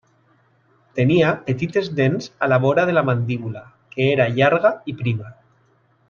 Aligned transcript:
Tenia 0.99 1.33
petites 1.49 1.89
dents 1.99 2.29
a 2.47 2.51
la 2.53 2.59
vora 2.65 2.85
de 2.91 2.95
la 2.99 3.03
mandíbula, 3.13 3.61
que 3.97 4.07
era 4.17 4.27
llarga 4.39 4.73
i 4.93 4.97
prima. 5.03 5.29